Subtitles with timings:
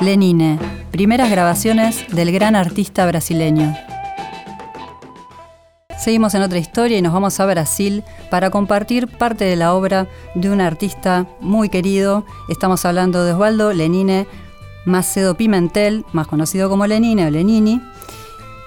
[0.00, 0.60] Lenine,
[0.92, 3.76] primeras grabaciones del gran artista brasileño.
[5.98, 10.06] Seguimos en otra historia y nos vamos a Brasil para compartir parte de la obra
[10.36, 12.24] de un artista muy querido.
[12.48, 14.28] Estamos hablando de Osvaldo Lenine
[14.84, 17.82] Macedo Pimentel, más conocido como Lenine o Lenini,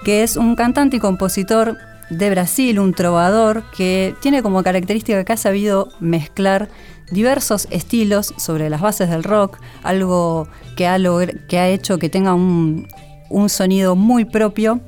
[0.04, 1.78] que es un cantante y compositor
[2.12, 6.68] de Brasil, un trovador que tiene como característica que ha sabido mezclar
[7.10, 10.98] diversos estilos sobre las bases del rock, algo que ha,
[11.48, 12.88] que ha hecho que tenga un,
[13.48, 14.80] sonido muy propio,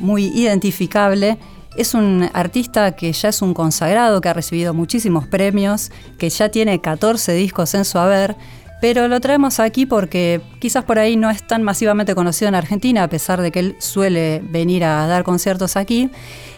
[0.00, 1.38] muy identificable.
[1.76, 6.48] Es un artista que ya es un consagrado, que ha recibido muchísimos premios, que ya
[6.50, 8.36] tiene 14 discos en su haber,
[8.80, 13.04] pero lo traemos aquí porque quizás por ahí no es tan masivamente conocido en Argentina,
[13.04, 16.10] a pesar de que él suele venir a dar conciertos aquí.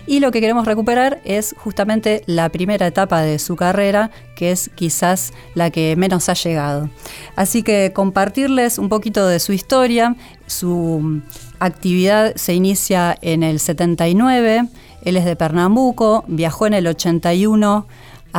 [0.07, 4.71] Y lo que queremos recuperar es justamente la primera etapa de su carrera, que es
[4.75, 6.89] quizás la que menos ha llegado.
[7.37, 10.17] Así que compartirles un poquito de su historia.
[10.47, 11.21] Su
[11.59, 14.69] actividad se inicia en el 79.
[15.03, 17.87] Él es de Pernambuco, viajó en el 81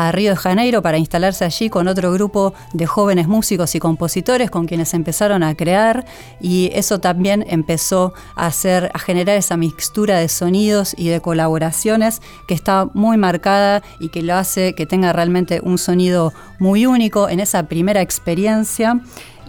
[0.08, 4.50] a Río de Janeiro para instalarse allí con otro grupo de jóvenes músicos y compositores
[4.50, 6.06] con quienes empezaron a crear
[6.40, 12.22] y eso también empezó a hacer a generar esa mixtura de sonidos y de colaboraciones
[12.48, 17.28] que está muy marcada y que lo hace que tenga realmente un sonido muy único
[17.30, 19.02] en esa primera experiencia.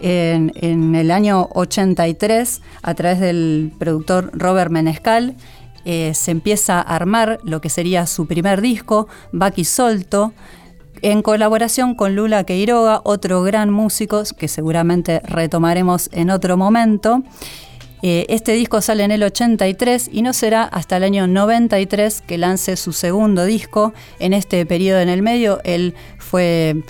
[0.03, 5.35] En, en, el año 83 a través del productor Robert Menescal
[5.85, 10.33] eh, se empieza a armar lo que sería su primer disco, Baki Solto,
[11.01, 17.23] en colaboración con Lula Queiroga, otro gran músico que seguramente retomaremos en otro momento.
[18.03, 22.37] Eh, este disco sale en el 83 y no será hasta el año 93 que
[22.37, 23.93] lance su segundo disco.
[24.19, 26.83] En este periodo en el medio, él fue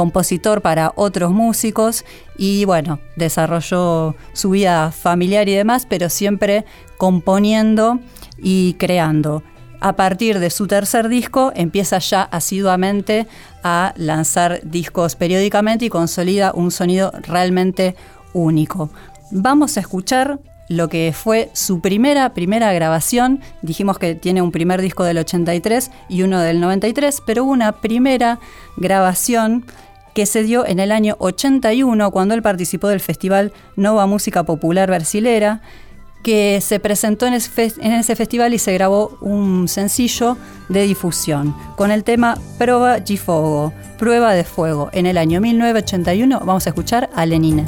[0.00, 2.06] compositor para otros músicos
[2.38, 6.64] y bueno, desarrolló su vida familiar y demás, pero siempre
[6.96, 8.00] componiendo
[8.38, 9.42] y creando.
[9.78, 13.26] A partir de su tercer disco empieza ya asiduamente
[13.62, 17.94] a lanzar discos periódicamente y consolida un sonido realmente
[18.32, 18.88] único.
[19.30, 20.38] Vamos a escuchar
[20.70, 23.40] lo que fue su primera, primera grabación.
[23.60, 28.38] Dijimos que tiene un primer disco del 83 y uno del 93, pero una primera
[28.76, 29.66] grabación
[30.14, 34.88] que se dio en el año 81 cuando él participó del festival Nova Música Popular
[34.88, 35.60] Brasilera
[36.22, 40.36] que se presentó en ese, festival y se grabó un sencillo
[40.68, 44.90] de difusión con el tema Prova de Fogo, Prueba de Fuego.
[44.92, 47.66] En el año 1981 vamos a escuchar a Lenine.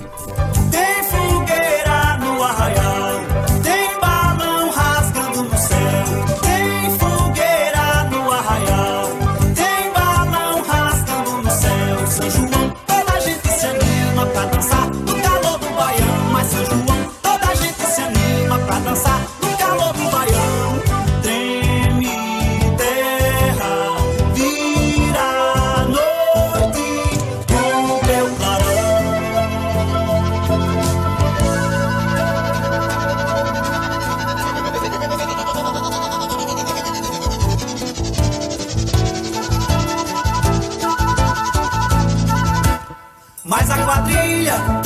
[44.43, 44.82] Yeah.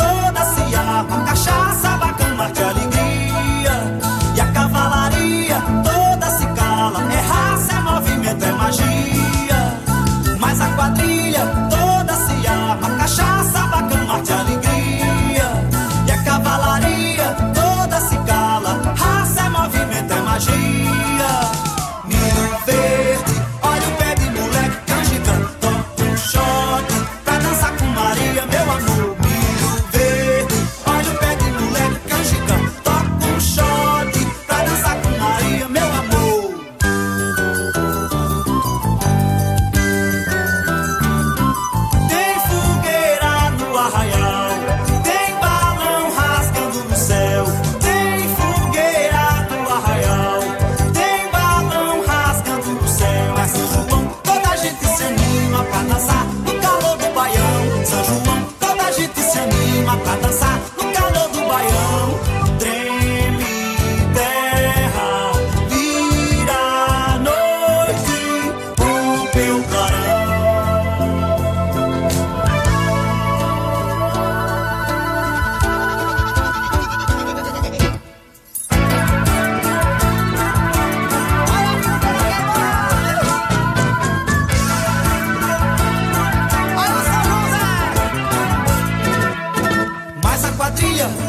[90.97, 91.26] Hallelujah.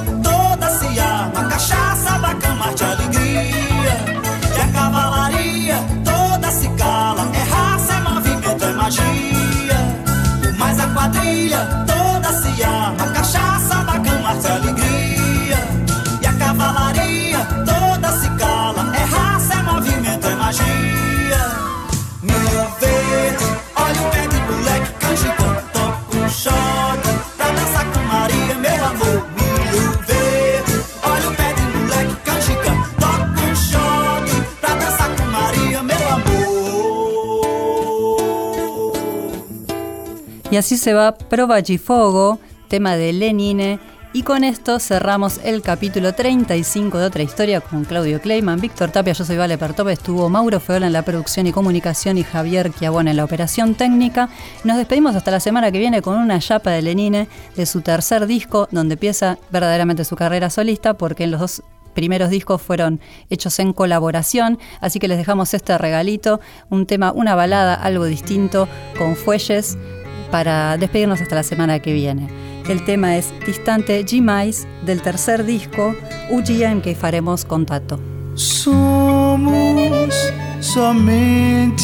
[40.49, 42.39] Y así se va Provagifogo,
[42.69, 43.79] tema de Lenine.
[44.13, 49.11] Y con esto cerramos el capítulo 35 de Otra Historia con Claudio Kleiman, Víctor Tapia,
[49.11, 53.09] yo soy Vale Pertope, estuvo Mauro Feola en la producción y comunicación y Javier Chiabón
[53.09, 54.29] en la operación técnica.
[54.63, 57.27] Nos despedimos hasta la semana que viene con una chapa de Lenine
[57.57, 61.63] de su tercer disco, donde empieza verdaderamente su carrera solista, porque en los dos
[61.97, 63.01] primeros discos fueron
[63.31, 66.39] hechos en colaboración, así que les dejamos este regalito,
[66.69, 68.67] un tema, una balada, algo distinto,
[68.99, 69.79] con fuelles,
[70.27, 72.27] para despedirnos hasta la semana que viene.
[72.69, 75.95] El tema es Distante G del tercer disco
[76.29, 77.99] UGM que faremos contato.
[78.35, 80.13] Somos
[80.59, 81.83] somente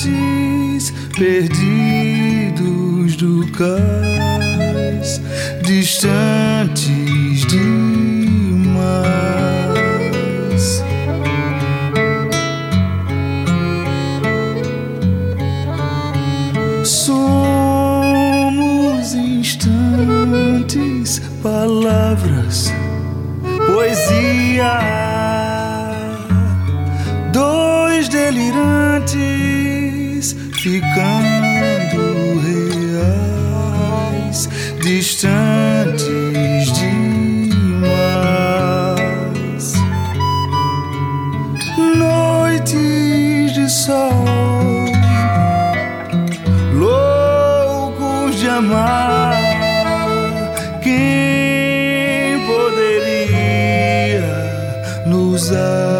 [1.17, 5.21] perdidos do cais,
[5.63, 9.28] distantes demais.
[21.41, 22.73] Palavras,
[23.67, 24.79] poesia.
[27.31, 29.15] Dois delirantes
[30.53, 31.97] ficando
[34.21, 34.49] reais,
[34.81, 35.78] distantes
[50.81, 54.23] Quem poderia
[55.05, 55.99] nos alcançar?